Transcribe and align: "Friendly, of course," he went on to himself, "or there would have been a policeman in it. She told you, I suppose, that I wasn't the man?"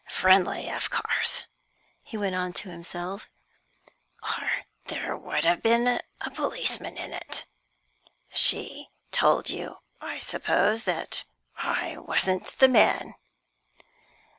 "Friendly, 0.09 0.67
of 0.71 0.89
course," 0.89 1.45
he 2.01 2.17
went 2.17 2.33
on 2.33 2.53
to 2.53 2.71
himself, 2.71 3.29
"or 4.23 4.65
there 4.85 5.15
would 5.15 5.45
have 5.45 5.61
been 5.61 5.87
a 6.19 6.31
policeman 6.31 6.97
in 6.97 7.13
it. 7.13 7.45
She 8.33 8.89
told 9.11 9.51
you, 9.51 9.77
I 10.01 10.17
suppose, 10.17 10.85
that 10.85 11.23
I 11.55 11.97
wasn't 11.97 12.57
the 12.57 12.67
man?" 12.67 13.13